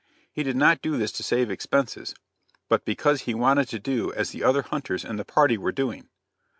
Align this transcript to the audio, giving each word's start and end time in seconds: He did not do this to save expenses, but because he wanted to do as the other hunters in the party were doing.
He 0.33 0.41
did 0.41 0.55
not 0.55 0.81
do 0.81 0.97
this 0.97 1.11
to 1.11 1.21
save 1.21 1.51
expenses, 1.51 2.15
but 2.69 2.85
because 2.85 3.21
he 3.21 3.35
wanted 3.35 3.67
to 3.69 3.77
do 3.77 4.11
as 4.13 4.31
the 4.31 4.43
other 4.43 4.63
hunters 4.63 5.05
in 5.05 5.17
the 5.17 5.23
party 5.25 5.59
were 5.59 5.71
doing. 5.71 6.09